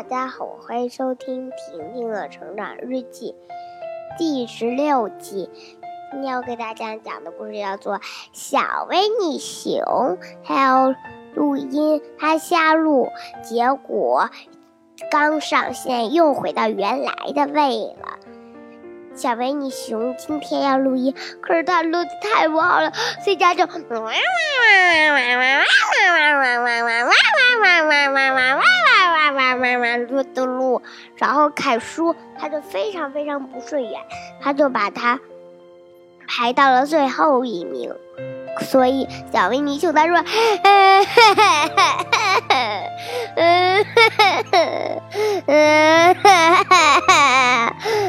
[0.00, 3.34] 大家好，欢迎收听婷婷的成长日记
[4.16, 5.50] 第十六集。
[6.10, 7.98] 今天要给大家讲的故事叫做
[8.32, 9.82] 《小维尼熊》，
[10.42, 10.94] 还有
[11.34, 13.10] 录音，它下录，
[13.42, 14.30] 结果
[15.10, 18.18] 刚上线又回到原来的位了。
[19.14, 22.90] 小维尼熊今天要录音，可是它录的太不好了，
[23.22, 23.66] 所以家就。
[31.20, 34.00] 然后凯叔他就非常非常不顺眼，
[34.40, 35.20] 他就把他
[36.26, 37.94] 排到了最后一名。
[38.62, 40.16] 所以小维尼熊他说
[40.64, 41.06] ：“嗯，
[45.46, 46.16] 嗯，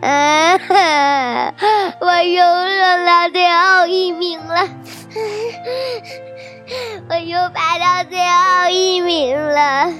[0.00, 1.54] 嗯，
[2.00, 4.68] 我又上了最后一名了，
[7.10, 9.92] 我又排到最后一名了。”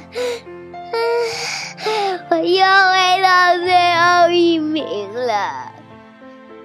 [4.89, 5.73] 一名了。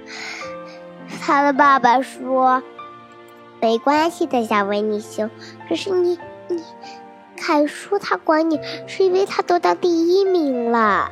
[1.21, 2.63] 他的爸爸说
[3.61, 5.29] ：“没关系的，小维尼熊。
[5.67, 6.63] 可是你，你，
[7.37, 11.11] 凯叔他管你，是因为他得到第一名了。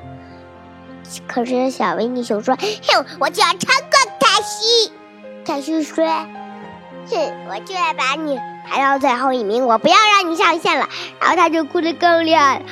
[1.27, 4.91] 可是小维尼熊说：‘哼，我就要超过凯西。’
[5.45, 6.05] 凯叔说
[7.09, 10.89] ：‘哼，我就要把你。’”排到最后一名，我不要让你上线了。
[11.21, 12.65] 然后他就哭得更厉害了。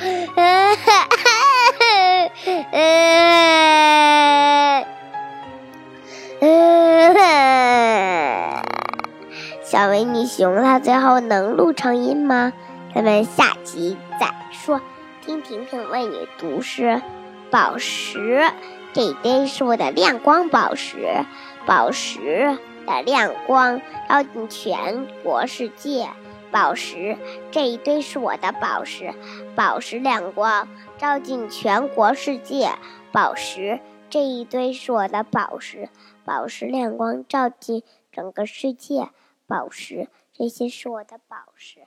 [9.62, 12.52] 小维尼熊它最后能录成音吗？
[12.94, 14.80] 咱们下集再说。
[15.24, 17.02] 听婷婷为你读诗：
[17.50, 18.44] 宝石，
[18.92, 21.24] 这一堆是我的亮光宝石，
[21.66, 22.58] 宝石。
[22.86, 26.06] 的亮光照进全国世界，
[26.52, 27.18] 宝石
[27.50, 29.12] 这一堆是我的宝石，
[29.56, 32.70] 宝石亮光照进全国世界，
[33.10, 33.80] 宝石
[34.16, 35.90] 这一堆是我的宝石，
[36.24, 39.10] 宝石亮光照进整个世界，
[39.46, 41.86] 宝石这些是我的宝石，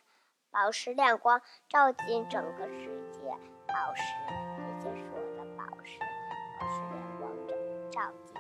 [0.52, 3.32] 宝石亮光照进整个世界，
[3.66, 4.04] 宝石
[4.80, 5.98] 这些是我的宝石，
[6.60, 7.32] 宝石亮光
[7.90, 8.36] 照照进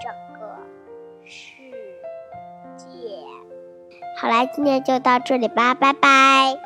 [0.00, 0.56] 整个
[1.26, 1.60] 世
[2.78, 3.20] 界。
[4.18, 6.65] 好啦，今天就到这里吧，拜拜。